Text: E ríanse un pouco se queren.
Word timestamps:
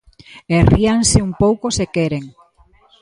E 0.55 0.57
ríanse 0.73 1.17
un 1.27 1.31
pouco 1.43 1.65
se 1.77 1.85
queren. 1.95 2.23